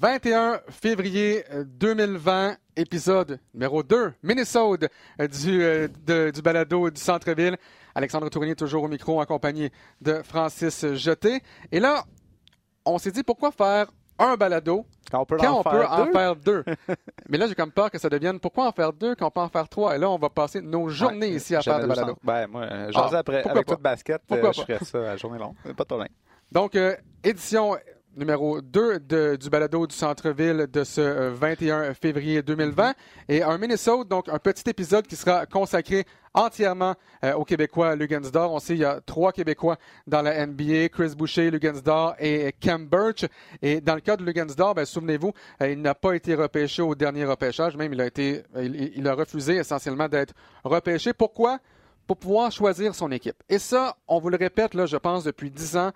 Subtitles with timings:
[0.00, 5.90] 21 février 2020, épisode numéro 2, Minnesota du,
[6.32, 7.58] du balado du centre-ville.
[7.94, 9.68] Alexandre Tournier toujours au micro en compagnie
[10.00, 11.42] de Francis Jeté.
[11.70, 12.04] Et là,
[12.86, 16.64] on s'est dit pourquoi faire un balado quand on peut, en, faire deux.
[17.28, 19.40] Mais là, j'ai comme peur que ça devienne pourquoi en faire deux quand on peut
[19.40, 19.96] en faire trois?
[19.96, 22.16] Et là, on va passer nos journées ici à faire des balados.
[22.24, 25.56] Ben, moi, j'en ah, après, avec tout basket, euh, je ferais ça à journée longue.
[25.62, 26.08] Pas de problème.
[26.50, 27.76] Donc, euh, édition
[28.16, 32.94] numéro 2 du balado du centre-ville de ce 21 euh, février 2020
[33.28, 36.94] et un Minnesota, donc un petit épisode qui sera consacré entièrement
[37.24, 38.52] euh, aux Québécois Lugansdor.
[38.52, 42.86] On sait qu'il y a trois Québécois dans la NBA, Chris Boucher, Lugansdor et Cam
[42.86, 43.24] Birch.
[43.62, 46.94] Et dans le cas de Lugansdor, ben, souvenez-vous, euh, il n'a pas été repêché au
[46.94, 51.12] dernier repêchage, même il a été, il, a refusé essentiellement d'être repêché.
[51.12, 51.58] Pourquoi?
[52.06, 53.40] Pour pouvoir choisir son équipe.
[53.48, 55.92] Et ça, on vous le répète, là, je pense, depuis dix ans,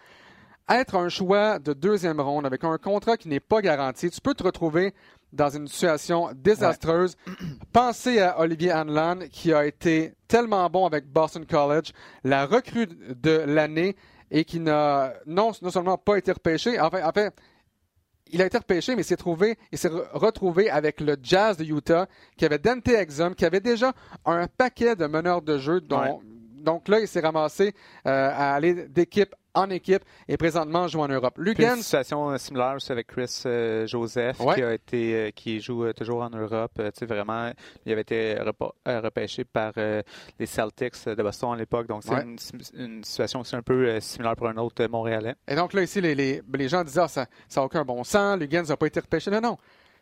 [0.68, 4.34] être un choix de deuxième ronde avec un contrat qui n'est pas garanti, tu peux
[4.34, 4.94] te retrouver
[5.32, 7.16] dans une situation désastreuse.
[7.72, 13.42] Pensez à Olivier Hanlan qui a été tellement bon avec Boston College, la recrue de
[13.46, 13.96] l'année
[14.30, 17.34] et qui n'a non, seulement pas été repêché, en fait,
[18.30, 21.64] il a été repêché, mais il s'est trouvé, il s'est retrouvé avec le Jazz de
[21.64, 22.06] Utah,
[22.36, 23.92] qui avait Dante Exum, qui avait déjà
[24.24, 25.80] un paquet de meneurs de jeu.
[25.80, 27.74] Donc là, il s'est ramassé
[28.06, 31.34] euh, à aller d'équipe en équipe et présentement joue en Europe.
[31.38, 31.76] Lugan.
[31.76, 35.92] Une situation euh, similaire aussi avec Chris euh, Joseph qui a été euh, qui joue
[35.92, 36.72] toujours en Europe.
[36.76, 37.52] tu sais vraiment,
[37.86, 38.36] il avait été
[38.86, 41.86] repêché par les Celtics de Boston à l'époque.
[41.86, 45.34] Donc c'est une, situation aussi un peu similaire pour un autre Montréalais.
[45.46, 48.02] Et donc là ici les, les, les gens disaient ah, ça ça n'a aucun bon
[48.04, 48.38] sens.
[48.38, 49.30] Lugan n'a pas été repêché.
[49.30, 49.56] Non non,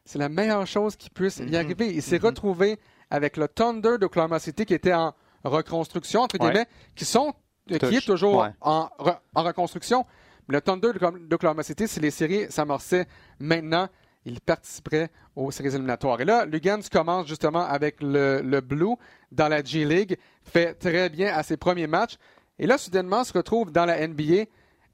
[0.05, 1.57] c'est la meilleure chose qui puisse y mm-hmm.
[1.57, 1.95] arriver.
[1.95, 2.27] Il s'est mm-hmm.
[2.27, 2.79] retrouvé
[3.11, 5.15] avec le Thunder de Oklahoma City qui était en
[5.45, 7.35] reconstruction entre guillemets, qui sont
[7.67, 8.89] qui est toujours en,
[9.35, 10.05] reconstruction.
[10.49, 10.93] le Thunder
[11.29, 13.07] d'Oklahoma City, si les séries s'amorçaient
[13.39, 13.89] maintenant,
[14.25, 16.21] il participerait aux séries éliminatoires.
[16.21, 18.95] Et là, Lugans commence justement avec le, Blue
[19.31, 22.17] dans la G League, fait très bien à ses premiers matchs.
[22.59, 24.45] Et là, soudainement, se retrouve dans la NBA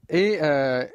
[0.09, 0.85] et euh,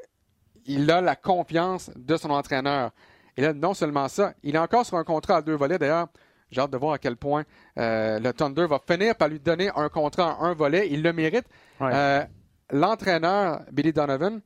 [0.66, 2.90] il a la confiance de son entraîneur.
[3.36, 5.78] Et là, non seulement ça, il est encore sur un contrat à deux volets.
[5.78, 6.08] D'ailleurs,
[6.50, 7.44] j'ai hâte de voir à quel point
[7.78, 10.88] euh, le Thunder va finir par lui donner un contrat en un volet.
[10.90, 11.46] Il le mérite.
[11.80, 12.24] Euh,
[12.70, 14.40] l'entraîneur, Billy Donovan,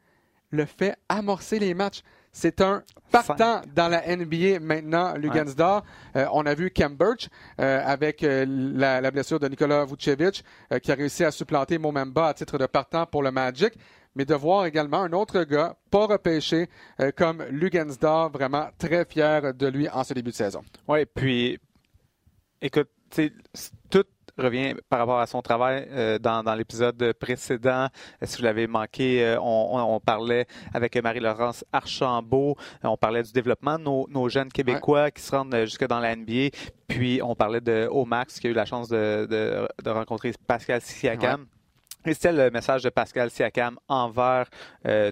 [0.51, 2.03] le fait amorcer les matchs.
[2.33, 5.83] C'est un partant dans la NBA maintenant, Lugansdor.
[6.15, 10.45] Euh, on a vu Cam Birch avec la, blessure de Nikola Vucevic
[10.83, 13.75] qui a réussi à supplanter Momemba à titre de partant pour le Magic.
[14.15, 16.69] Mais de voir également un autre gars, pas repêché,
[17.17, 20.63] comme Lugansdor, vraiment très fier de lui en ce début de saison.
[20.89, 21.59] Oui, puis
[22.61, 22.89] Écoute,
[23.91, 24.05] tout
[24.39, 27.89] revient par rapport à son travail euh, dans, l'épisode précédent.
[28.23, 33.79] Euh, si vous l'avez manqué, euh, on, parlait avec Marie-Laurence Archambault, on parlait du développement
[33.79, 36.51] de nos, jeunes Québécois qui se rendent jusque dans la NBA.
[36.87, 41.47] Puis on parlait de Omax qui a eu la chance de, rencontrer Pascal Siakam.
[42.05, 44.49] Et c'était le message de Pascal Siakam envers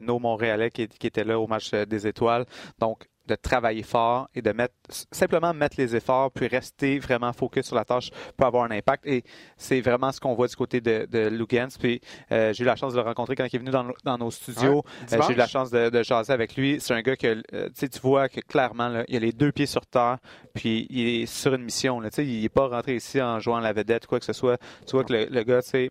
[0.03, 2.47] nos Montréalais qui, qui, étaient là au match des étoiles.
[2.79, 4.75] Donc, de travailler fort et de mettre
[5.11, 9.07] simplement mettre les efforts puis rester vraiment focus sur la tâche peut avoir un impact.
[9.07, 9.25] Et
[9.57, 12.01] c'est vraiment ce qu'on voit du côté de, de Lugans puis
[12.33, 14.31] euh, j'ai eu la chance de le rencontrer quand il est venu dans, dans nos
[14.31, 14.85] studios.
[15.13, 16.79] Euh, j'ai eu la chance de, de jaser avec lui.
[16.81, 19.67] C'est un gars que euh, tu vois que clairement là, il a les deux pieds
[19.67, 20.19] sur terre
[20.55, 23.73] puis il est sur une mission là, il n'est pas rentré ici en jouant la
[23.73, 24.59] vedette quoi que ce soit.
[24.87, 25.91] Tu vois que le, le gars tu sais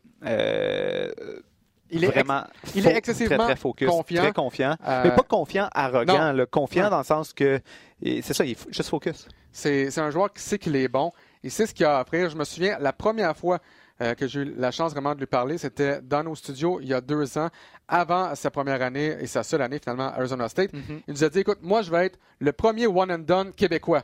[1.91, 2.44] il est, vraiment
[2.75, 4.22] il est excessivement très, focus, confiant.
[4.23, 4.75] Très confiant.
[4.88, 6.34] Euh, mais pas confiant, arrogant.
[6.34, 7.59] Le confiant dans le sens que
[8.01, 9.28] c'est ça, il est juste focus.
[9.52, 11.11] C'est un joueur qui sait qu'il est bon.
[11.43, 12.29] Il sait ce qu'il a à offrir.
[12.29, 13.59] Je me souviens, la première fois
[14.02, 16.87] euh, que j'ai eu la chance vraiment de lui parler, c'était dans nos studios il
[16.87, 17.49] y a deux ans,
[17.88, 20.73] avant sa première année et sa seule année finalement à Arizona State.
[20.73, 21.03] Mm-hmm.
[21.08, 24.03] Il nous a dit, écoute, moi je vais être le premier one and done québécois.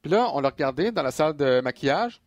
[0.00, 2.22] Puis là, on l'a regardé dans la salle de maquillage.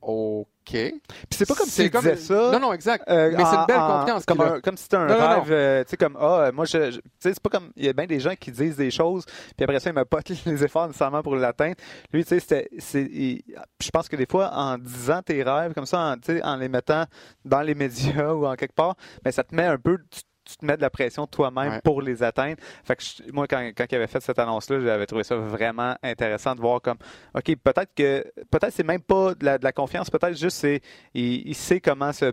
[0.00, 0.54] OK.
[0.70, 1.00] Puis
[1.30, 2.02] c'est pas comme si comme...
[2.02, 2.50] disait ça.
[2.52, 3.08] Non, non, exact.
[3.08, 4.24] Euh, mais c'est une belle confiance.
[4.24, 5.50] Comme, comme si c'était un rêve.
[5.50, 7.92] Euh, tu sais, comme, ah, moi, je, tu sais, c'est pas comme, il y a
[7.92, 10.86] bien des gens qui disent des choses, puis après ça, ils me pas les efforts
[10.86, 11.76] nécessairement pour l'atteindre.
[12.12, 15.86] Lui, tu sais, c'était, c'est, je pense que des fois, en disant tes rêves, comme
[15.86, 17.04] ça, tu sais, en les mettant
[17.44, 20.20] dans les médias ou en quelque part, ben, ça te met un peu, tu
[20.56, 22.56] te mets de la pression toi-même pour les atteindre.
[22.84, 26.54] Fait que moi, quand, quand il avait fait cette annonce-là, j'avais trouvé ça vraiment intéressant
[26.54, 26.98] de voir comme,
[27.34, 30.80] OK, peut-être que, peut-être c'est même pas de la, confiance, peut-être juste c'est,
[31.14, 32.32] il, sait comment se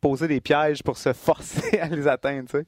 [0.00, 2.66] poser des pièges pour se forcer à les atteindre, tu sais.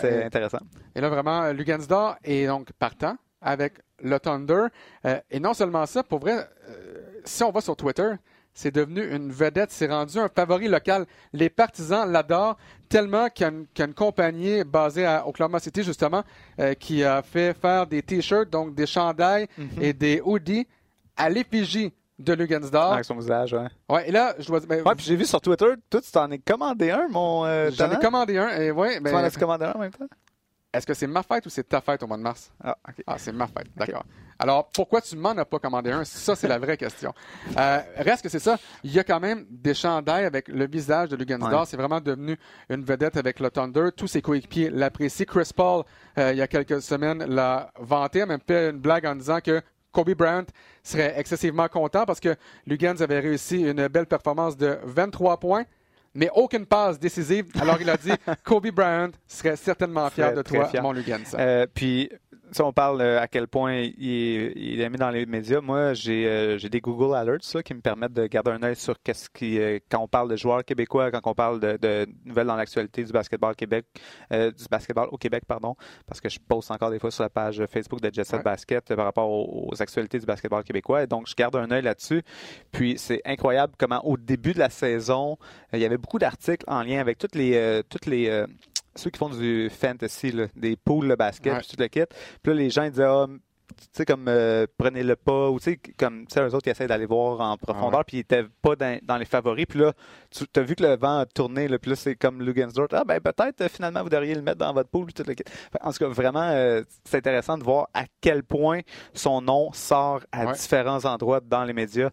[0.00, 0.60] c'est intéressant.
[0.94, 4.66] Et là, vraiment, Lugansdor est donc partant avec le Thunder.
[5.04, 8.10] Euh, et non seulement ça, pour vrai, euh, si on va sur Twitter,
[8.54, 11.06] c'est devenu une vedette, c'est rendu un favori local.
[11.32, 12.56] Les partisans l'adorent
[12.88, 13.46] tellement qu'il
[13.76, 16.22] y, a une compagnie basée à Oklahoma City, justement,
[16.60, 19.82] euh, qui a fait faire des t-shirts, donc des chandails mm-hmm.
[19.82, 20.66] et des hoodies
[21.16, 22.92] à l'effigie de Lugansdor.
[22.92, 23.66] Avec son visage, ouais.
[23.88, 26.30] Ouais, et là, je dois ben, Ouais, puis j'ai vu sur Twitter, toi, tu t'en
[26.30, 27.44] es commandé un, mon.
[27.44, 29.00] Euh, J'en ai commandé un, et ouais.
[29.00, 30.06] Ben, tu en as commandé un en même temps?
[30.74, 32.50] Est-ce que c'est ma fête ou c'est ta fête au mois de mars?
[32.62, 32.76] Ah.
[33.06, 34.04] Ah, c'est ma fête, d'accord.
[34.40, 36.04] Alors, pourquoi tu m'en as pas commandé un?
[36.04, 37.14] Ça, c'est la vraie question.
[37.56, 38.58] Euh, reste que c'est ça.
[38.82, 41.68] Il y a quand même des chandails avec le visage de Lugansdor.
[41.68, 42.36] C'est vraiment devenu
[42.68, 43.90] une vedette avec le Thunder.
[43.96, 45.26] Tous ses coéquipiers l'apprécient.
[45.26, 45.84] Chris Paul,
[46.18, 49.38] euh, il y a quelques semaines, l'a vanté, a même fait une blague en disant
[49.40, 49.62] que
[49.92, 50.46] Kobe Bryant
[50.82, 52.34] serait excessivement content parce que
[52.66, 55.64] Lugans avait réussi une belle performance de 23 points,
[56.14, 57.46] mais aucune passe décisive.
[57.60, 58.12] Alors il a dit
[58.44, 61.34] Kobe Bryant serait certainement fier de toi, mon Lugans.
[61.34, 62.10] Euh, puis
[62.62, 66.58] on parle euh, à quel point il est, mis dans les médias, moi, j'ai euh,
[66.58, 70.00] des Google Alerts qui me permettent de garder un œil sur qu'est-ce qui, euh, quand
[70.00, 73.86] on parle de joueurs québécois, quand on parle de, nouvelles dans l'actualité du basketball Québec,
[74.30, 77.64] du basketball au Québec, pardon, parce que je poste encore des fois sur la page
[77.66, 81.02] Facebook de Jet Set Basket par rapport aux, actualités du basketball québécois.
[81.02, 82.22] Et donc, je garde un œil là-dessus.
[82.72, 85.36] Puis, c'est incroyable comment, au début de la saison,
[85.72, 88.44] il y avait beaucoup d'articles en lien avec toutes les, toutes les
[88.96, 92.04] ceux qui font du fantasy, des poules de basket, puis tout le kit.
[92.42, 93.26] Puis là, les gens ils disaient, ah,
[93.68, 96.70] tu sais, comme euh, prenez-le pas, ou tu sais, comme, tu sais, eux autres, qui
[96.70, 99.66] essaient d'aller voir en profondeur, puis ils étaient pas dans, les favoris.
[99.66, 99.92] Puis là,
[100.30, 102.88] tu as vu que le vent a tourné, là, puis là, c'est comme Lugansdorf.
[102.92, 105.34] Ah, ben, peut-être, euh, finalement, vous devriez le mettre dans votre tout le.
[105.80, 108.80] En tout cas, vraiment, euh, c'est intéressant de voir à quel point
[109.12, 112.10] son nom sort à différents endroits dans les médias.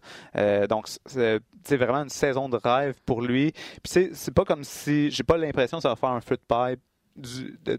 [0.68, 3.52] donc, c'est vraiment une saison de rêve pour lui.
[3.82, 6.80] Puis c'est pas comme si, j'ai pas l'impression que ça va faire un fruit pipe
[7.16, 7.78] du, de,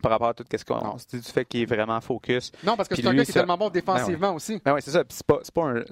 [0.00, 2.52] par rapport à tout ce qu'on se dit du fait qu'il est vraiment focus.
[2.64, 4.60] Non, parce que c'est un gars qui est tellement bon défensivement aussi.
[4.64, 5.04] Ben oui, c'est ça.
[5.08, 5.82] C'est pas, pas un,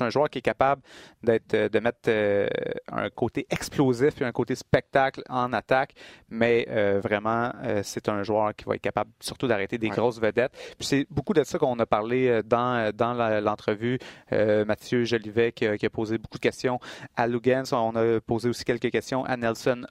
[0.00, 0.82] un, joueur qui est capable
[1.22, 2.46] d'être euh, de mettre euh,
[2.90, 5.92] un côté explosif et un côté spectacle en attaque,
[6.28, 10.52] mais euh, vraiment, c'est un joueur qui va être capable surtout d'arrêter des grosses vedettes.
[10.78, 13.98] Puis c'est beaucoup de ça qu'on a parlé dans, dans l'entrevue.
[14.30, 16.80] Mathieu Jolivet qui a, posé beaucoup de questions
[17.16, 17.64] à Lugans.
[17.72, 19.82] On a posé aussi quelques questions à Nelson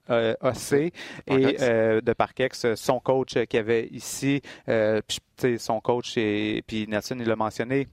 [0.41, 0.91] Ossé
[1.27, 4.42] et de Parkex, son coach qui avait ici.
[4.69, 5.02] Euh,
[5.58, 7.88] son coach, et, puis Nelson, il l'a mentionné,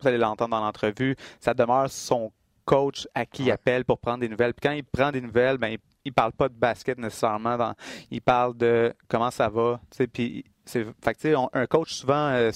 [0.00, 2.32] vous allez l'entendre dans l'entrevue, ça demeure son
[2.64, 4.54] coach à qui il appelle pour prendre des nouvelles.
[4.54, 7.74] Puis quand il prend des nouvelles, ben, il, ne parle pas de basket nécessairement.
[8.10, 9.80] il parle de comment ça va.
[10.12, 12.50] Puis c'est, fait un coach, souvent, euh,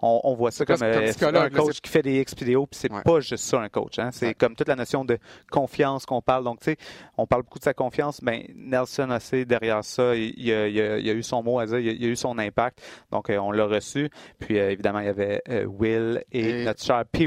[0.00, 3.20] on, voit ça comme, euh, un coach qui fait des X vidéos, puis c'est pas
[3.20, 3.98] juste ça, un coach.
[3.98, 4.10] Hein.
[4.12, 5.18] C'est comme toute la notion de
[5.50, 6.44] confiance qu'on parle.
[6.44, 6.76] Donc, tu sais,
[7.16, 8.20] on parle beaucoup de sa confiance.
[8.22, 11.78] Ben, Nelson assez derrière ça, il, il, a, il, a, eu son mot à dire,
[11.78, 12.82] il a, eu son impact.
[13.10, 14.10] Donc, euh, on l'a reçu.
[14.38, 17.26] Puis, évidemment, il y avait Will et, notre cher PY,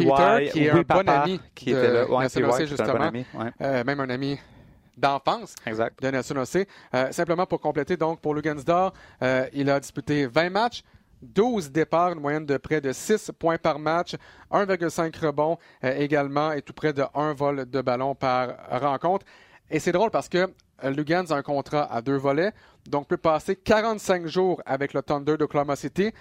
[0.52, 2.10] qui est un bon ami qui était là.
[2.10, 2.90] Ouais, PY, justement.
[2.90, 3.26] Un bon ami.
[3.60, 4.40] même un ami
[4.98, 6.68] d'enfance de Nelson Ossé.
[6.94, 10.84] Euh, simplement pour compléter, donc, pour Lugansdor, euh, il a disputé 20 matchs.
[11.22, 14.16] 12 départs, une moyenne de près de 6 points par match,
[14.52, 19.26] 1,5 rebonds euh, également et tout près de 1 vol de ballon par rencontre.
[19.72, 22.52] Et c'est drôle parce que Lugans a un contrat à deux volets,
[22.86, 26.12] donc peut passer 45 jours avec le Thunder d'Oklahoma City,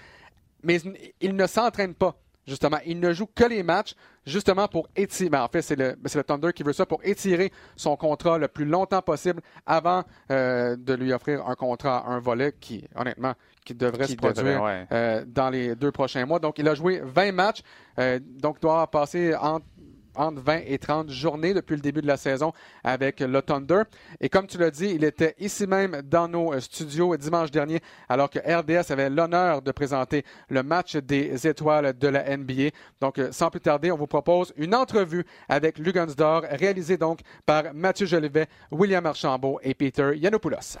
[0.63, 0.79] mais
[1.21, 2.15] il ne s'entraîne pas.
[2.47, 5.29] Justement, il ne joue que les matchs, justement pour étirer.
[5.29, 8.47] Ben, en fait, c'est le, le, Thunder qui veut ça pour étirer son contrat le
[8.47, 13.33] plus longtemps possible avant euh, de lui offrir un contrat, un volet qui, honnêtement,
[13.65, 16.39] qui devrait se produire euh, dans les deux prochains mois.
[16.39, 17.61] Donc, il a joué 20 matchs,
[17.99, 19.65] euh, donc doit passer entre
[20.17, 22.53] entre 20 et 30 journées depuis le début de la saison
[22.83, 23.83] avec le Thunder.
[24.19, 27.79] Et comme tu l'as dit, il était ici même dans nos euh, studios dimanche dernier,
[28.09, 32.69] alors que RDS avait l'honneur de présenter le match des étoiles de la NBA.
[33.01, 37.73] Donc, euh, sans plus tarder, on vous propose une entrevue avec Lugansdor, réalisée donc par
[37.73, 40.77] Mathieu Jolivet, William Archambault et Peter Yanopoulos.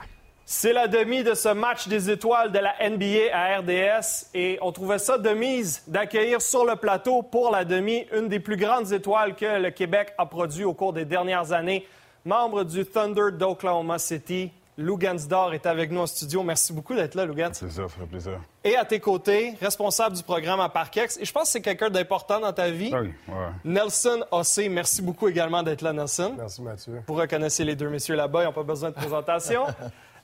[0.47, 4.71] C'est la demi de ce match des étoiles de la NBA à RDS et on
[4.71, 8.93] trouvait ça de mise d'accueillir sur le plateau pour la demi une des plus grandes
[8.93, 11.87] étoiles que le Québec a produit au cours des dernières années.
[12.25, 16.43] Membre du Thunder d'Oklahoma City, Lou Gansdor est avec nous en studio.
[16.43, 17.49] Merci beaucoup d'être là, Lou Gans.
[17.51, 18.39] C'est ça, ça fait plaisir.
[18.63, 21.17] Et à tes côtés, responsable du programme à Parkex.
[21.19, 22.93] Et je pense que c'est quelqu'un d'important dans ta vie.
[22.93, 23.33] Oui, ouais.
[23.63, 26.35] Nelson Ossé, merci beaucoup également d'être là, Nelson.
[26.37, 27.01] Merci, Mathieu.
[27.07, 29.65] Vous reconnaissez les deux messieurs là-bas, ils n'ont pas besoin de présentation.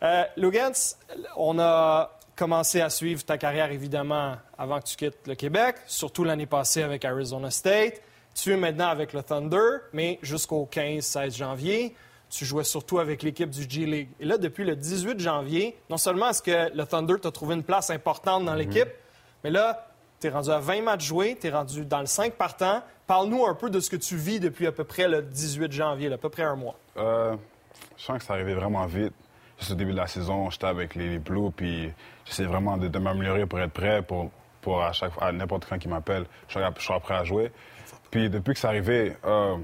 [0.03, 0.96] Euh, Lugans,
[1.36, 6.24] on a commencé à suivre ta carrière, évidemment, avant que tu quittes le Québec, surtout
[6.24, 8.01] l'année passée avec Arizona State.
[8.34, 11.96] Tu es maintenant avec le Thunder, mais jusqu'au 15-16 janvier,
[12.29, 14.10] tu jouais surtout avec l'équipe du G-League.
[14.20, 17.63] Et là, depuis le 18 janvier, non seulement est-ce que le Thunder t'a trouvé une
[17.63, 18.60] place importante dans mhm.
[18.60, 18.89] l'équipe,
[19.43, 19.88] mais là,
[20.20, 22.84] Tu es rendu à 20 matchs joués, tu es rendu dans le 5 partant.
[23.08, 26.13] Parle-nous un peu de ce que tu vis depuis à peu près le 18 janvier,
[26.13, 26.75] à peu près un mois.
[26.98, 27.36] Euh,
[27.98, 29.13] je sens que ça arrivait vraiment vite.
[29.62, 31.89] Juste au début de la saison, j'étais avec les, les Blues, puis
[32.25, 35.77] j'essaie vraiment de, de m'améliorer pour être prêt pour, pour à chaque à n'importe quand
[35.77, 37.51] qui m'appelle, je je serai prêt à jouer.
[38.10, 39.56] Puis depuis que c'est arrivé, euh,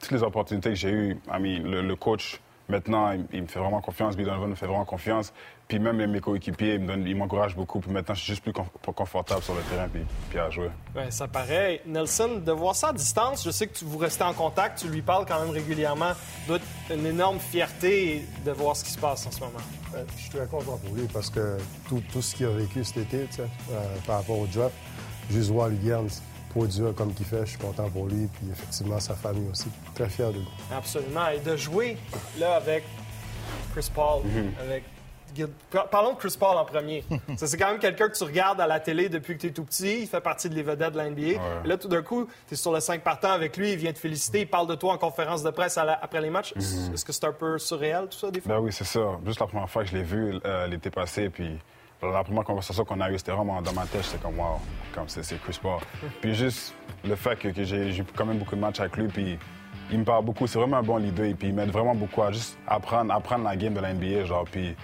[0.00, 3.80] toutes les opportunités que j'ai eues, ami, le coach, maintenant, il, il me fait vraiment
[3.80, 5.32] confiance, Bill Donovan me fait vraiment confiance.
[5.68, 7.78] Puis même mes coéquipiers, ils me donnent- ils m'encouragent beaucoup.
[7.80, 10.70] Puis maintenant, je suis juste plus conf- confortable sur le terrain, puis, puis à jouer.
[10.94, 11.82] Ben, ça paraît.
[11.86, 14.88] Nelson, de voir ça à distance, je sais que tu, vous restez en contact, tu
[14.88, 16.12] lui parles quand même régulièrement.
[16.46, 16.64] doit être
[16.98, 19.58] une énorme fierté de voir ce qui se passe en ce moment.
[19.94, 21.58] Euh, Je suis très content pour lui parce que
[21.88, 24.74] tout, tout ce qu'il a vécu cet été, tu sais, euh, par rapport au draft,
[25.30, 26.06] juste voir Lugans
[26.50, 28.26] produire comme qu'il fait, je suis content pour lui.
[28.26, 29.68] Puis effectivement, sa famille aussi.
[29.94, 30.48] Très fier de lui.
[30.74, 31.28] Absolument.
[31.28, 31.96] Et de jouer
[32.38, 32.84] là avec
[33.72, 34.22] Chris Paul,
[34.60, 34.84] avec
[35.70, 37.04] Par- Parlons de Chris Paul en premier.
[37.36, 39.50] Ça, c'est quand même quelqu'un que tu regardes à la télé depuis que tu es
[39.50, 40.00] tout petit.
[40.00, 41.20] Il fait partie de les vedettes de la NBA.
[41.64, 43.72] Et là, tout d'un coup, tu es sur le 5 partant avec lui.
[43.72, 44.40] Il vient te féliciter.
[44.40, 46.54] Il parle de toi en conférence de presse la- après les matchs.
[46.56, 48.54] Est-ce que c'est un peu surréel, tout ça, des fois?
[48.54, 49.00] Ben oui, c'est ça.
[49.26, 51.58] Juste la première fois que je l'ai vu euh, l'été passé, puis
[52.02, 54.60] la première conversation qu'on a eue, c'était vraiment dans ma tête, j'étais comme, wow,
[54.94, 55.80] comme c'est c'est Chris Paul.
[56.20, 56.74] puis juste
[57.04, 59.38] le fait que, que j'ai j'ai quand même beaucoup de matchs avec lui, puis
[59.90, 62.22] il me parle beaucoup, c'est vraiment un bon leader, et puis il m'aide vraiment beaucoup
[62.22, 64.76] à juste apprendre, apprendre la game de la NBA, genre, puis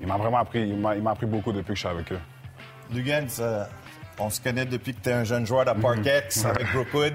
[0.00, 2.12] il m'a vraiment appris, il m'a il m'a appris beaucoup depuis que je suis avec
[2.12, 2.20] eux.
[2.92, 3.66] Lugans,
[4.18, 7.14] on se connaît depuis que tu es un jeune joueur de Parkex avec Brookwood.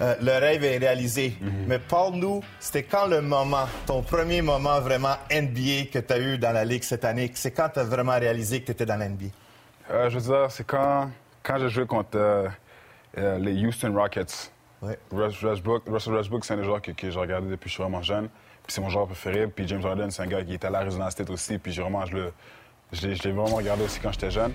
[0.00, 1.34] Euh, le rêve est réalisé.
[1.66, 6.38] Mais parle-nous, c'était quand le moment, ton premier moment vraiment NBA que tu as eu
[6.38, 7.30] dans la Ligue cette année?
[7.34, 9.26] C'est quand tu as vraiment réalisé que tu étais dans la NBA?
[9.90, 11.10] Euh, je veux dire, c'est quand,
[11.42, 12.48] quand j'ai joué contre euh,
[13.38, 14.52] les Houston Rockets.
[14.80, 14.98] Ouais.
[15.10, 18.02] Russell Westbrook, c'est un des joueurs que, que j'ai regardé depuis que je suis vraiment
[18.02, 18.28] jeune.
[18.64, 19.48] Puis c'est mon joueur préféré.
[19.48, 21.58] Puis James Harden, c'est un gars qui était à l'Arizona State aussi.
[21.58, 24.52] Puis j'ai vraiment, je l'ai vraiment regardé aussi quand j'étais jeune.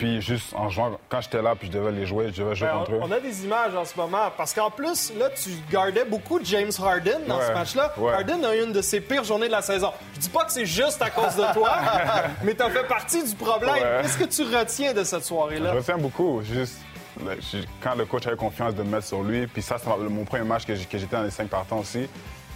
[0.00, 2.68] Puis juste en jouant, quand j'étais là, puis je devais les jouer, je devais jouer
[2.68, 3.00] Ben, contre on, eux.
[3.02, 4.32] on a des images en ce moment.
[4.36, 7.92] Parce qu'en plus, là, tu gardais beaucoup James Harden dans Ouais, ce match-là.
[7.98, 8.12] ouais.
[8.14, 9.92] Harden a eu une de ses pires journées de la saison.
[10.14, 11.72] Je dis pas que c'est juste à cause de toi,
[12.44, 13.74] mais tu as fait partie du problème.
[13.74, 14.00] Ouais.
[14.02, 15.72] Qu'est-ce que tu retiens de cette Je soirée-là?
[15.72, 16.40] retiens beaucoup.
[16.42, 16.78] Juste,
[17.20, 20.24] je- quand le coach avait confiance de me mettre sur lui, puis ça, c'est mon
[20.24, 22.08] premier match que j'étais dans les cinq partants aussi.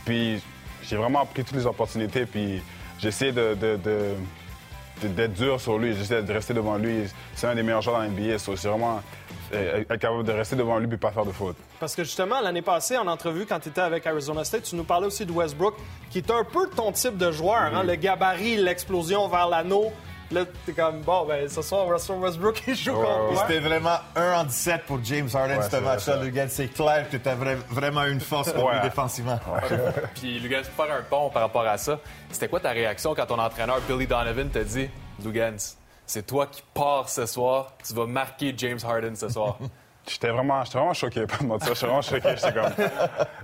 [0.07, 0.43] Puis
[0.83, 2.63] j'ai vraiment pris toutes les opportunités, puis
[2.99, 4.15] j'ai essayé de, de- de- de-
[5.03, 5.95] d'être dur sur lui.
[5.95, 7.05] J'essaie de rester devant lui.
[7.35, 9.03] C'est un des meilleurs joueurs dans la NBA, so c'est vraiment
[9.53, 11.57] euh, être capable de rester devant lui puis pas faire de faute.
[11.81, 14.85] Parce que justement, l'année passée, en entrevue, quand tu étais avec Arizona State, tu nous
[14.85, 15.75] parlais aussi de Westbrook,
[16.11, 17.73] qui est un peu ton type de joueur.
[17.73, 17.77] Mm-hmm.
[17.77, 19.93] hein, le gabarit, l'explosion vers l'anneau.
[20.31, 23.37] Là, t'es comme, bon, ben, ce soir, Russell Westbrook, il joue Ouais, contre ouais.
[23.47, 26.23] C'était vraiment 1 en 17 pour James Harden, Ouais, ce match-là, ça.
[26.23, 26.47] Lugans.
[26.49, 28.83] C'est clair que tu as vraiment une force contre lui Ouais.
[28.83, 29.39] défensivement.
[30.15, 31.99] Puis, Lugans, pour faire un pont par rapport à ça,
[32.31, 34.89] c'était quoi ta réaction quand ton entraîneur Billy Donovan te dit
[35.25, 35.57] Lugans,
[36.07, 39.59] c'est toi qui pars ce soir, tu vas marquer James Harden ce soir?
[40.07, 41.65] J'étais vraiment, j'étais vraiment choqué, pas de.
[41.65, 42.37] J'étais vraiment choqué.
[42.37, 42.73] J'étais comme.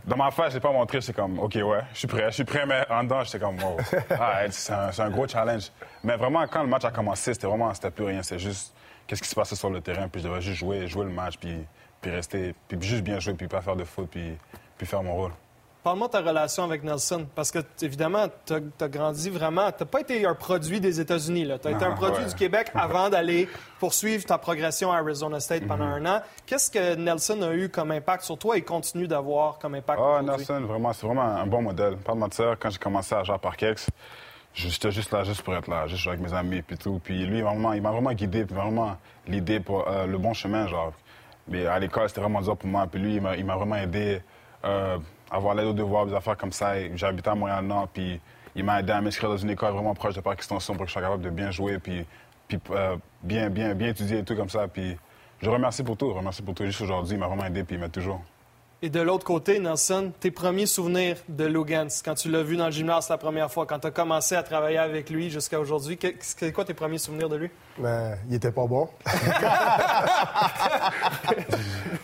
[0.04, 1.00] Dans ma face, j'ai pas montré.
[1.00, 2.26] J'étais comme, OK, ouais, je suis prêt.
[2.26, 3.78] Je suis prêt, mais en dedans, j'étais comme, wow.
[4.10, 5.70] Ah, c'est un, c'est un gros challenge.
[6.04, 8.22] Mais vraiment, quand le match a commencé, c'était vraiment, c'était plus rien.
[8.22, 8.74] C'était juste
[9.06, 10.08] qu'est-ce qui se passait sur le terrain?
[10.08, 11.66] Puis je devais juste jouer, jouer le match, puis,
[12.00, 14.36] puis rester, puis juste bien jouer, puis pas faire de faute, puis,
[14.76, 15.32] puis faire mon rôle.
[15.82, 19.72] Parle-moi de ta relation avec Nelson, parce que, évidemment, tu as, grandi vraiment.
[19.72, 22.28] Tu pas été un produit des États-Unis, tu as été un produit ouais.
[22.28, 26.06] du Québec avant d'aller poursuivre ta progression à Arizona State pendant Mhm.
[26.06, 26.22] un an.
[26.44, 30.20] Qu'est-ce que Nelson a eu comme impact sur toi et continue d'avoir comme impact Ah?
[30.22, 31.96] Nelson, vraiment, c'est vraiment un bon modèle.
[31.96, 33.88] Pas de mentir, quand j'ai commencé à jouer à Parkex,
[34.52, 37.00] j'étais juste là, juste pour être là, juste avec mes amis, puis tout.
[37.02, 40.66] Puis lui, vraiment, il m'a vraiment guidé, puis vraiment l'idée pour euh, le bon chemin,
[40.66, 40.92] genre.
[41.48, 42.86] Mais à l'école, c'était vraiment dur pour moi.
[42.86, 44.20] Puis lui, il m'a, vraiment aidé
[44.64, 44.98] euh,
[45.30, 46.78] avoir l'aide aux devoirs, des affaires comme ça.
[46.78, 48.20] Et J'habitais à Montréal-Nord, puis
[48.56, 50.88] il m'a aidé à m'inscrire dans une école vraiment proche de Parc Extension pour que
[50.88, 52.04] je sois capable de bien jouer, puis,
[52.48, 54.66] puis euh, bien, bien, bien étudier et tout comme ça.
[54.68, 54.96] Puis
[55.40, 56.64] je remercie pour tout, je remercie pour tout.
[56.64, 58.20] Juste aujourd'hui, il m'a vraiment aidé, puis il m'aide toujours.
[58.82, 62.64] Et de l'autre côté, Nelson, tes premiers souvenirs de Lugans, quand tu l'as vu dans
[62.64, 65.98] le gymnase la première fois, quand tu as commencé à travailler avec lui jusqu'à aujourd'hui,
[65.98, 67.50] que- c'est quoi tes premiers souvenirs de lui?
[67.78, 68.88] Mais il était pas bon.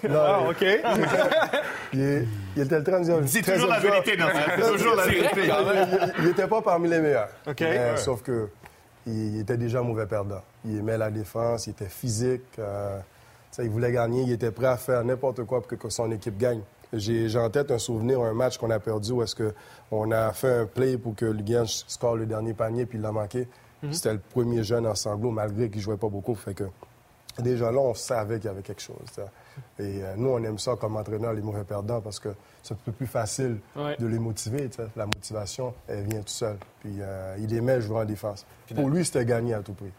[0.12, 0.62] non, Ah, OK.
[1.92, 3.20] il, il était le troisième.
[3.22, 4.26] Dis troisième toujours la vérité, non?
[4.56, 5.40] C'est toujours la vérité.
[5.44, 7.28] il, il était pas parmi les meilleurs.
[7.46, 7.60] OK.
[7.60, 7.96] Mais, Ouais.
[7.96, 8.48] Sauf que
[9.06, 10.42] il était déjà mauvais perdant.
[10.64, 12.42] Il aimait la défense, il était physique.
[12.58, 12.98] euh,
[13.58, 16.36] il voulait gagner, il était prêt à faire n'importe quoi pour que, que son équipe
[16.36, 16.60] gagne.
[16.92, 19.54] J'ai en tête un souvenir, un match qu'on a perdu où est-ce que
[19.90, 23.12] on a fait un play pour que Lugans score le dernier panier puis il l'a
[23.12, 23.48] manqué.
[23.92, 26.34] C'était le premier jeune en sanglots malgré qu'il jouait pas beaucoup.
[26.34, 26.64] Fait que
[27.38, 28.96] déjà là, on savait qu'il y avait quelque chose.
[29.78, 32.30] Et euh, nous, on aime ça comme entraîneur, les mauvais perdants, parce que
[32.62, 33.96] c'est un peu plus facile Ouais.
[33.98, 34.68] de les motiver.
[34.96, 36.56] La motivation, elle vient tout seul.
[36.80, 38.44] Puis euh, il aimait jouer en défense.
[38.74, 39.92] Pour lui, c'était gagné à tout prix.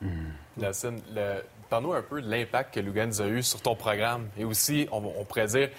[0.58, 4.88] Le- parle-nous un peu de l'impact que Lugans a eu sur ton programme et aussi,
[4.92, 5.70] on, on pourrait dire,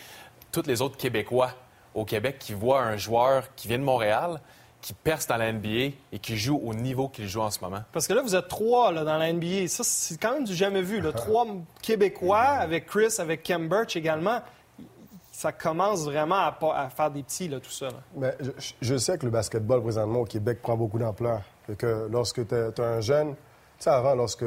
[0.53, 1.51] tous les autres Québécois
[1.95, 4.41] au Québec qui voient un joueur qui vient de Montréal,
[4.81, 7.83] qui perce dans la NBA et qui joue au niveau qu'il joue en ce moment.
[7.93, 9.67] Parce que là, vous êtes trois là, dans la NBA.
[9.69, 11.01] Ça, c'est quand même du jamais vu.
[11.01, 11.13] Là.
[11.13, 11.47] Trois
[11.83, 14.41] Québécois avec Chris, avec Kem Birch également.
[15.33, 17.87] Ça commence vraiment à, faire des petits, là, tout ça.
[17.87, 18.01] là.
[18.17, 21.43] Mais je, je sais que le basketball, présentement, au Québec, prend beaucoup d'ampleur.
[21.77, 23.37] Que lorsque tu es, un jeune, tu
[23.79, 24.45] sais, avant, lorsque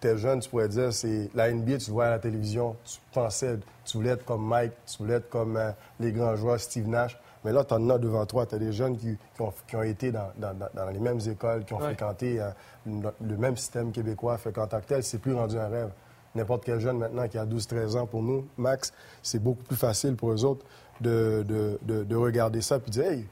[0.00, 2.76] tu es jeune, tu pourrais dire, c'est la NBA, tu le vois à la télévision,
[2.84, 5.70] tu pensais, tu voulais être comme Mike, tu voulais être comme euh,
[6.00, 7.16] les grands joueurs, Steve Nash.
[7.44, 8.46] Mais là, tu en as devant toi.
[8.46, 11.64] Tu as des jeunes qui, qui ont, qui ont été dans, dans- les mêmes écoles,
[11.64, 11.94] qui ont Ouais.
[11.94, 12.50] fréquenté euh,
[12.86, 14.36] le, même système québécois.
[14.38, 15.90] Fait qu'en tant que tel, c'est plus rendu un rêve.
[16.34, 20.16] N'importe quel jeune maintenant qui a 12-13 ans, pour nous, max, c'est beaucoup plus facile
[20.16, 20.64] pour eux autres
[21.00, 23.26] de, de- de- de regarder ça et de dire Hey,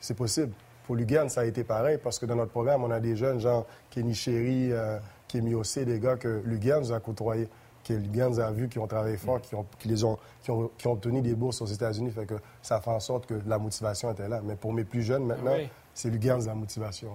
[0.00, 0.52] c'est possible.
[0.84, 3.38] Pour Lugan, ça a été pareil parce que dans notre programme, on a des jeunes,
[3.38, 7.48] genre Kenny Chéri, euh, Kémy Ossé, des gars que Lugan nous a côtoyés,
[7.84, 10.70] que Lugan a vu, qui ont travaillé fort, qui ont, qui les ont, qui ont,
[10.78, 12.10] qui ont obtenu des bourses aux États-Unis.
[12.12, 14.40] Fait que ça fait en sorte que la motivation était là.
[14.44, 15.68] Mais pour mes plus jeunes maintenant, Oui.
[15.94, 17.10] c'est Lugan la motivation.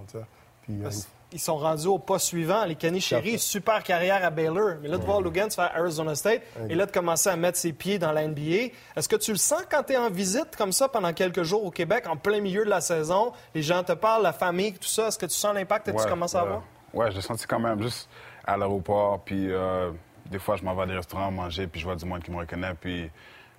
[0.62, 0.89] Puis, euh,
[1.31, 2.65] Ils sont rendus au pas suivant.
[2.65, 4.75] Les Sherry, super carrière à Baylor.
[4.81, 7.74] Mais là, de voir Lugans faire Arizona State et là, de commencer à mettre ses
[7.74, 10.71] pieds dans la NBA, est-ce que tu le sens quand tu es en visite comme
[10.74, 13.31] ça pendant quelques jours au Québec, en plein milieu de la saison?
[13.55, 15.07] Les gens te parlent, la famille, tout ça.
[15.07, 15.91] Est-ce que tu sens l'impact?
[15.91, 16.63] Que tu commences à avoir?
[16.93, 18.09] Ouais, je l'ai senti quand même juste
[18.45, 19.19] à l'aéroport.
[19.25, 19.91] Puis euh,
[20.29, 22.31] des fois, je m'en vais à des restaurants manger, puis je vois du monde qui
[22.31, 22.74] me reconnaît.
[22.79, 23.10] Puis,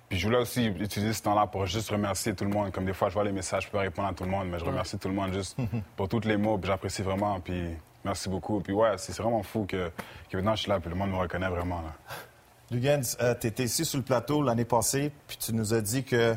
[0.07, 2.71] puis je voulais aussi utiliser ce temps-là pour juste remercier tout le monde.
[2.71, 4.47] Comme des fois, je vois les messages, je peux pas répondre à tout le monde,
[4.49, 5.57] mais je remercie tout le monde juste
[5.95, 6.57] pour tous les mots.
[6.57, 7.39] Puis j'apprécie vraiment.
[7.39, 7.63] Puis
[8.03, 8.59] merci beaucoup.
[8.61, 9.91] Puis ouais, c'est vraiment fou que,
[10.29, 11.81] que maintenant je suis là, puis le monde me reconnaît vraiment.
[11.81, 11.93] Là.
[12.71, 16.35] Lugens, tu étais ici sur le plateau l'année passée, puis tu nous as dit que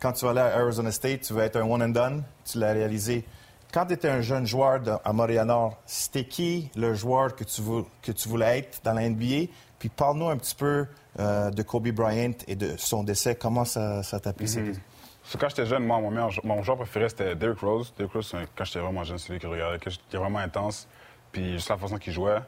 [0.00, 2.24] quand tu aller à Arizona State, tu vas être un one and done.
[2.44, 3.24] Tu l'as réalisé.
[3.72, 7.62] Quand tu étais un jeune joueur de- à Montréal-Nord, c'était qui le joueur que tu,
[7.62, 9.46] vou- que tu voulais être dans la NBA?
[9.82, 10.86] Puis parle-nous un petit peu
[11.18, 13.34] euh, de Kobe Bryant et de son décès.
[13.34, 14.46] Comment ça, ça t'a pris?
[14.46, 14.80] cette-
[15.24, 17.92] So, quand j'étais jeune, moi, mon, meilleur, mon joueur préféré, c'était Derrick Rose.
[17.98, 20.86] Derrick Rose, quand j'étais vraiment jeune, c'est celui que je regardais, qui est vraiment intense.
[21.32, 22.38] Puis juste la façon qu'il jouait.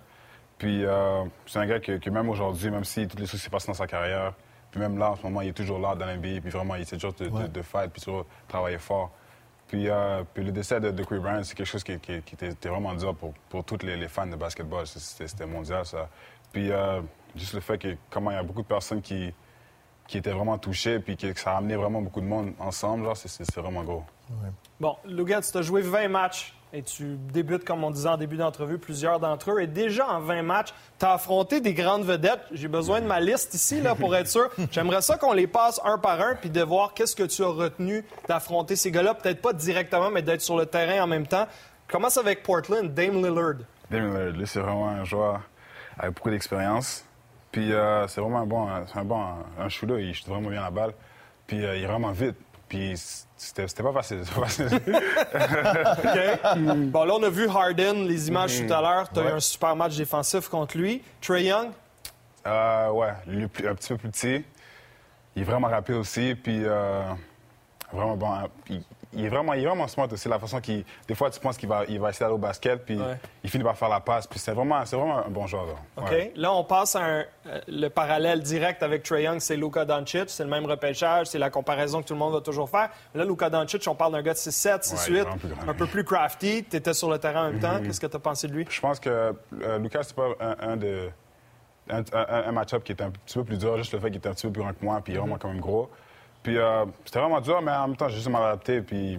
[0.58, 3.66] Puis euh, c'est un gars que, que même aujourd'hui, même si tous les soucis passent
[3.66, 4.32] dans sa carrière,
[4.70, 6.40] puis même là, en ce moment, il est toujours là dans l'NBA.
[6.40, 9.10] Puis vraiment, il essaie toujours de, de, de fight, puis toujours travailler fort.
[9.66, 12.34] Puis, euh, puis le décès de, de Kobe Bryant, c'est quelque chose qui, qui- qui
[12.36, 14.86] était, était vraiment dur pour, pour tous les, les fans de basketball.
[14.86, 16.08] C'était c'était mondial, ça.
[16.52, 17.00] Puis euh,
[17.36, 19.32] juste le fait que, comment il y a beaucoup de personnes qui,
[20.06, 23.04] qui étaient vraiment touchées, puis que, que ça a amené vraiment beaucoup de monde ensemble,
[23.04, 24.02] genre, c'est- vraiment gros.
[24.80, 28.36] Bon, Lugans, tu as joué 20 matchs et tu débutes, comme on disait en début
[28.36, 29.60] d'entrevue, plusieurs d'entre eux.
[29.60, 32.40] Et déjà en 20 matchs, tu as affronté des grandes vedettes.
[32.52, 34.48] J'ai besoin de ma liste ici là, pour être sûr.
[34.72, 37.48] J'aimerais ça qu'on les passe un par un puis de voir qu'est-ce que tu as
[37.48, 39.14] retenu d'affronter ces gars-là.
[39.14, 41.46] Peut-être pas directement, mais d'être sur le terrain en même temps.
[41.86, 43.54] Commence avec Portland, Dame Lillard.
[43.90, 45.42] Damien Lillard, lui, c'est vraiment un joueur
[45.98, 47.04] avec beaucoup d'expérience.
[47.54, 49.22] Puis euh, c'est vraiment un bon, c'est un bon
[49.60, 50.02] un shooter.
[50.02, 50.92] Il shoot vraiment bien la balle.
[51.46, 52.34] Puis euh, il est vraiment vite.
[52.68, 52.94] Puis
[53.36, 54.22] c'était pas facile.
[54.34, 54.70] pas facile.
[56.90, 59.08] Bon, là, on a vu Harden, les images tout à l'heure.
[59.08, 61.00] Tu as eu un super match défensif contre lui.
[61.20, 61.68] Trey Young,
[62.44, 64.44] Euh, ouais, lui, un petit peu plus petit.
[65.36, 66.34] Il est vraiment rapide aussi.
[66.34, 67.04] Puis euh,
[67.94, 68.32] vraiment bon.
[68.32, 68.46] hein.
[69.16, 70.28] Il est vraiment, il est vraiment smart aussi.
[70.28, 70.84] La façon qu'il.
[71.06, 72.84] Des fois, tu penses qu'il va, il va essayer d'aller au basket.
[72.84, 73.16] Puis Ouais.
[73.44, 74.26] il finit par faire la passe.
[74.26, 75.66] Puis c'est vraiment, c'est vraiment un bon joueur.
[75.66, 75.72] là.
[75.98, 76.10] OK?
[76.10, 76.32] Ouais.
[76.34, 80.28] Là, on passe à un- euh, le parallèle direct avec Trae Young, c'est Luka Doncic.
[80.30, 82.90] C'est le même repêchage, c'est la comparaison que tout le monde va toujours faire.
[83.14, 85.68] Là, Luka Doncic, on parle d'un gars de 6'7, 6'8, il est vraiment plus grand.
[85.68, 86.64] un peu plus crafty.
[86.68, 87.78] Tu étais sur le terrain en même temps.
[87.84, 88.66] Qu'est-ce que tu as pensé de lui?
[88.68, 91.08] Je pense que euh, Lucas, c'est pas un, un de.
[91.88, 94.16] Un, un- un match-up qui était un petit peu plus dur, juste le fait qu'il
[94.16, 95.88] était un petit peu plus grand que moi, puis il est vraiment quand même gros.
[96.44, 99.18] Puis euh, c'était vraiment dur, mais en même temps, j'ai juste m'adapter, puis.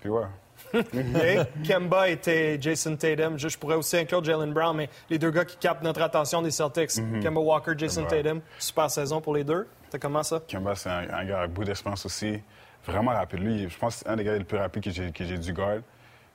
[0.00, 0.26] Puis ouais.
[1.66, 3.38] Kemba était Jason Tatum.
[3.38, 6.42] Je, je pourrais aussi inclure Jalen Brown, mais les deux gars qui captent notre attention
[6.42, 6.90] des Celtics.
[7.22, 8.08] Kemba Walker, Jason Mhm.
[8.08, 8.22] Kemba.
[8.22, 8.40] Tatum.
[8.58, 9.66] Super saison pour les deux.
[9.90, 10.40] T'as comment ça?
[10.48, 12.40] Kemba, c'est un, un gars avec beaucoup d'expérience aussi.
[12.84, 13.40] Vraiment rapide.
[13.40, 15.38] Lui, je pense que c'est un des gars les plus rapides que j'ai, que j'ai
[15.38, 15.78] dû guard.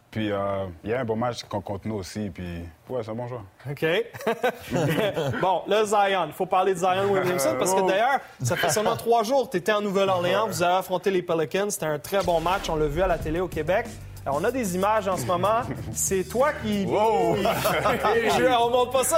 [0.10, 3.12] Puis euh, il y a un bon match qu'on- contre nous aussi, puis ouais, c'est
[3.12, 3.44] un bon joueur.
[3.70, 3.86] OK.
[5.42, 6.26] bon, le Zion.
[6.28, 9.52] Il faut parler de Zion Williamson parce que d'ailleurs, ça fait seulement trois jours que
[9.52, 10.48] tu étais en Nouvelle-Orléans.
[10.48, 11.70] Vous avez affronté les Pelicans.
[11.70, 12.70] C'était un très bon match.
[12.70, 13.86] On l'a vu à la télé au Québec.
[14.28, 15.62] Alors, on a des images en ce moment.
[15.94, 16.84] C'est toi qui.
[16.86, 19.18] Je- on montre pas ça.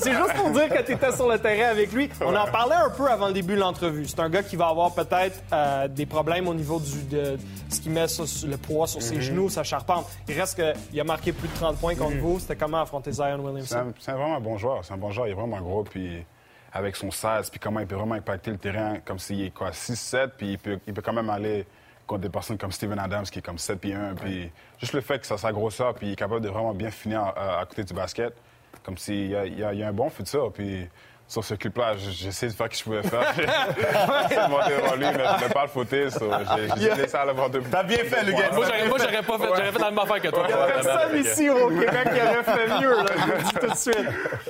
[0.00, 2.10] C'est juste pour dire que tu étais sur le terrain avec lui.
[2.20, 4.06] On en parlait un peu avant le début de l'entrevue.
[4.06, 7.36] C'est un gars qui va avoir peut-être euh, des problèmes au niveau du, de
[7.68, 10.06] ce qui met sur- le poids sur ses genoux, sa charpente.
[10.28, 12.40] Il reste qu'il a marqué plus de 30 points contre vous.
[12.40, 13.92] C'était comment affronter Zion Williamson?
[14.00, 14.80] c'est un vraiment un bon joueur.
[14.84, 16.24] C'est un bon joueur, il est vraiment gros, puis
[16.72, 19.70] avec son size, puis comment il peut vraiment impacter le terrain, comme s'il est quoi,
[19.70, 21.64] 6-7, puis il peut, il peut quand même aller
[22.08, 25.00] contre des personnes comme Steven Adams, qui est comme 7 pieds 1, puis juste le
[25.00, 27.66] fait que ça sa grosseur, puis il est capable de vraiment bien finir à, à
[27.66, 28.34] côté du basket,
[28.82, 30.88] comme s'il y a un bon futur, puis
[31.28, 33.34] sur ce clip-là, j'essaie de faire ce que je pouvais faire.
[33.36, 37.24] J'ai monté devant lui, mais je ne pas le fauter, so j'ai j'ai laissé à
[37.26, 38.50] l'avoir de T'as bien fait, le gars.
[38.52, 40.46] Moi, j'aurais, moi, j'aurais pas fait, j'aurais fait la même affaire que toi.
[40.46, 43.76] Personne ici au Québec qui aurait fait mieux, là, je vous le dis tout de
[43.76, 44.08] suite.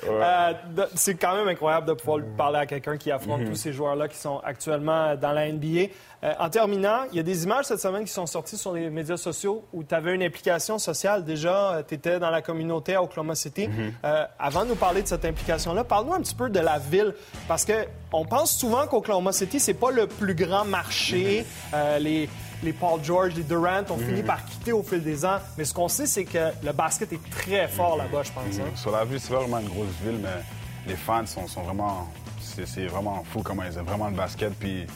[0.09, 0.53] Euh,
[0.95, 4.17] c'est quand même incroyable de pouvoir parler à quelqu'un qui affronte tous ces joueurs-là qui
[4.17, 5.89] sont actuellement dans la NBA.
[6.25, 8.91] Euh, en terminant, il y a des images cette semaine qui sont sorties sur les
[8.91, 11.25] médias sociaux où tu avais une implication sociale.
[11.25, 13.69] Déjà, tu étais dans la communauté à Oklahoma City.
[14.05, 17.15] Euh, avant de nous parler de cette implication-là, parle-nous un petit peu de la ville.
[17.47, 21.45] Parce que on pense souvent qu'Oklahoma City, c'est pas le plus grand marché.
[21.75, 22.29] Euh, les,
[22.63, 25.39] les Paul George, les Durant ont fini par quitter au fil des ans.
[25.57, 28.59] Mais ce qu'on sait, c'est que le basket est très fort là-bas, je pense.
[28.59, 28.71] hein.
[28.77, 30.43] Sur la ville, c'est vraiment une grosse ville, mais
[30.87, 32.09] les fans sont, sont vraiment.
[32.41, 34.53] C'est c'est vraiment fou comment ils aiment vraiment le basket.
[34.59, 34.87] Puis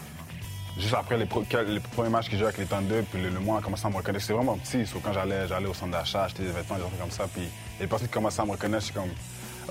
[0.79, 3.39] juste après les, pro- les premiers matchs que j'ai avec les Thunder, puis le, le
[3.41, 4.23] monde a commencé à me reconnaître.
[4.25, 4.87] C'était vraiment petit.
[4.87, 7.25] So, quand j'allais j'allais au centre d'achat, acheter des vêtements, des trucs comme ça.
[7.33, 7.45] Puis
[7.79, 9.11] les personnes qui commençaient à me reconnaître, je suis comme.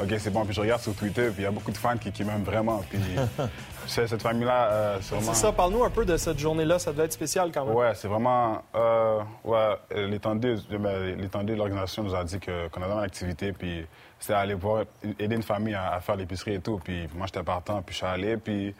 [0.01, 0.45] OK, c'est bon.
[0.45, 2.43] Puis je regarde sur Twitter, puis il y a beaucoup de fans qui, qui m'aiment
[2.43, 2.81] vraiment.
[2.89, 2.99] Puis
[3.87, 5.33] c'est- cette famille-là, euh, c'est vraiment.
[5.33, 6.79] C'est ça, parle-nous un peu de cette journée-là.
[6.79, 7.75] Ça devait être spécial quand même.
[7.75, 8.61] Ouais, c'est vraiment.
[8.75, 9.75] Euh, ouais,
[10.07, 13.85] l'étendue, ben, l'étendue de l'organisation nous a dit que- qu'on avait une activité, puis
[14.19, 14.83] c'était aller voir,
[15.19, 16.79] aider une famille à, à faire l'épicerie et tout.
[16.83, 18.73] Puis moi, j'étais partant, puis je suis allé, puis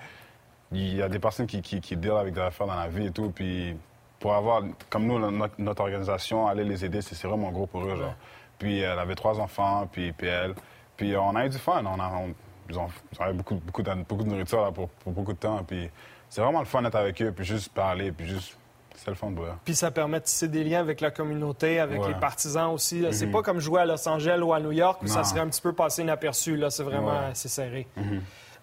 [0.72, 3.08] il y a des personnes qui, qui, qui deal avec des affaires dans la vie
[3.08, 3.30] et tout.
[3.32, 3.76] Puis
[4.20, 7.84] pour avoir, comme nous, notre, notre organisation, aller les aider, c'est c'est vraiment gros pour
[7.84, 7.96] eux.
[7.98, 8.14] Genre.
[8.60, 10.54] Puis elle avait trois enfants, puis, puis elle.
[11.02, 11.84] Puis on a eu du fun.
[11.86, 12.34] On a, on-
[12.70, 15.34] ils ont, ils ont eu beaucoup, beaucoup, de, beaucoup de nourriture là, pour, pour beaucoup
[15.34, 15.62] de temps.
[15.68, 15.90] Puis
[16.30, 18.56] c'est vraiment le fun d'être avec eux, puis juste parler, puis juste.
[18.96, 19.50] C'est le fun eux.
[19.66, 22.10] Puis ça permet de tisser des liens avec la communauté, avec Ouais.
[22.10, 23.04] les partisans aussi.
[23.12, 25.48] C'est pas comme jouer à Los Angeles ou à New York où ça serait un
[25.48, 26.56] petit peu passé inaperçu.
[26.56, 27.32] Là, c'est vraiment Ouais.
[27.34, 27.88] c'est serré.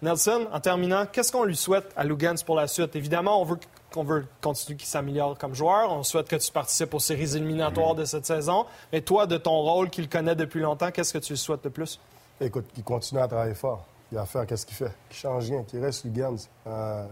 [0.01, 2.95] Nelson, en terminant, qu'est-ce qu'on lui souhaite à Lugans pour la suite?
[2.95, 3.57] Évidemment, on veut
[3.93, 5.91] qu'on veut continuer qu'il s'améliore comme joueur.
[5.91, 8.65] On souhaite que tu participes aux séries éliminatoires de cette saison.
[8.93, 11.69] Mais toi, de ton rôle qu'il connaît depuis longtemps, qu'est-ce que tu lui souhaites de
[11.69, 11.99] plus?
[12.41, 13.85] Écoute, qu'il continue à travailler fort.
[14.11, 14.91] Il a à faire qu'est-ce qu'il fait.
[15.09, 16.35] Qu'il change rien, qu'il reste Lugans.
[16.67, 17.05] Euh,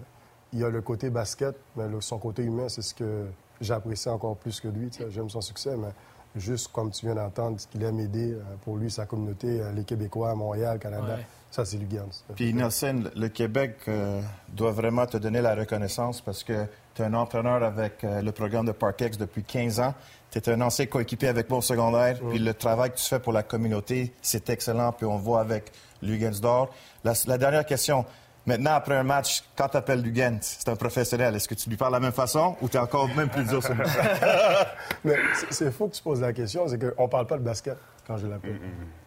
[0.54, 3.26] il a le côté basket, mais le- son côté humain, c'est ce que
[3.62, 4.90] j'apprécie encore plus que lui.
[5.10, 5.90] J'aime son succès, mais
[6.36, 9.84] juste comme tu viens d'entendre, qu'il aime aider euh, pour lui, sa communauté, euh, les
[9.84, 11.26] Québécois, Montréal, Canada, Ouais.
[11.52, 12.10] ça, c'est Lugans.
[12.36, 17.06] Puis Nelson, le Québec euh, doit vraiment te donner la reconnaissance parce que tu es
[17.06, 19.94] un entraîneur avec euh, le programme de Parkex depuis 15 ans.
[20.32, 22.20] Tu es un ancien coéquipier avec moi au secondaire.
[22.30, 24.92] Puis le travail que tu fais pour la communauté, c'est excellent.
[24.92, 26.70] Puis on voit avec Lugansdor.
[27.04, 28.06] La, la dernière question.
[28.46, 31.36] Maintenant, après un match, quand tu appelles Lugans, c'est un professionnel.
[31.36, 33.44] Est-ce que tu lui parles de la même façon ou tu es encore même plus
[33.44, 33.84] dur sur lui?
[35.04, 35.16] Mais
[35.52, 38.16] c'est- faux que tu poses la question, c'est qu'on ne parle pas de basket quand
[38.18, 38.60] je l'appelle.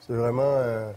[0.07, 0.93] C'est vraiment euh,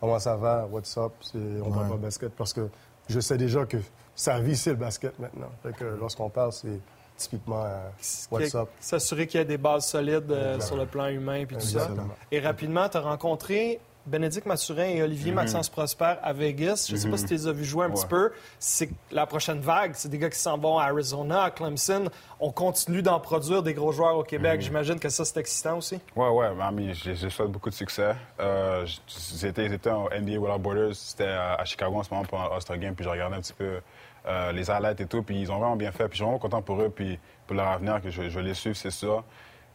[0.00, 1.88] comment ça va, what's up, on ne parle Ouais.
[1.90, 2.68] pas de basket parce que
[3.08, 3.76] je sais déjà que
[4.16, 5.50] sa vie, c'est le basket maintenant.
[5.62, 6.80] Fait que lorsqu'on parle, c'est
[7.18, 8.68] typiquement euh.
[8.80, 11.90] S'assurer qu'il y ait des bases solides euh, sur le plan humain et tout ça.
[12.32, 16.86] Et rapidement, tu as rencontré Bénédicte Mathurin et Olivier Maxence Prosper à Vegas.
[16.88, 18.32] Je ne sais pas si tu les as vus jouer un petit peu.
[18.58, 19.92] C'est la prochaine vague.
[19.94, 22.08] C'est des gars qui s'en vont à Arizona, à Clemson.
[22.40, 24.60] On continue d'en produire des gros joueurs au Québec.
[24.60, 26.00] J'imagine que ça, c'est excitant aussi.
[26.16, 28.14] Ouais, ouais, mais j'ai souhaite beaucoup de succès.
[28.40, 28.86] Euh,
[29.40, 32.94] J'étais en NBA Without Borders, c'était à Chicago en ce moment pour un All-Star Game,
[32.94, 33.80] puis je regardais un petit peu
[34.26, 36.38] euh, les highlights et tout, puis ils ont vraiment bien fait, puis je suis vraiment
[36.38, 39.24] content pour eux, puis pour leur avenir, que je, les suivre, c'est sûr.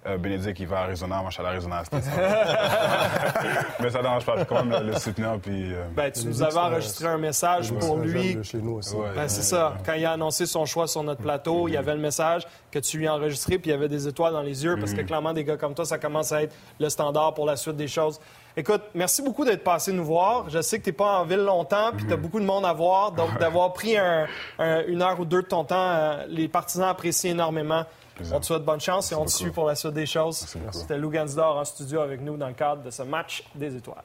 [0.05, 1.83] Euh, Bénédicte, il va à Arizona, moi je suis à l'Arizona.
[3.79, 5.73] Mais ça ne dérange pas, quand même le, soutenir, puis...
[5.73, 8.37] euh, Ben, tu nous avais enregistré un message pour lui.
[8.43, 8.95] chez nous aussi.
[8.95, 9.07] Ouais.
[9.15, 9.75] Ben, c'est ça.
[9.85, 12.79] Quand il a annoncé son choix sur notre plateau, il y avait le message que
[12.79, 15.01] tu lui as enregistré, puis il y avait des étoiles dans les yeux, parce que
[15.01, 17.87] clairement, des gars comme toi, ça commence à être le standard pour la suite des
[17.87, 18.19] choses.
[18.55, 20.49] Écoute, merci beaucoup d'être passé nous voir.
[20.49, 22.65] Je sais que tu n'es pas en ville longtemps, puis tu as beaucoup de monde
[22.65, 23.11] à voir.
[23.11, 24.27] Donc, d'avoir pris un-
[24.59, 27.83] un- une heure ou deux de ton temps, euh, les partisans apprécient énormément.
[28.15, 28.36] Plaisir.
[28.36, 29.38] On te souhaite bonne chance et on te beaucoup.
[29.38, 30.45] suit pour la suite des choses.
[30.71, 34.04] C'était Lou Gansdor en studio avec nous dans le cadre de ce match des étoiles.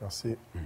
[0.00, 0.36] Merci.
[0.54, 0.62] Mhm.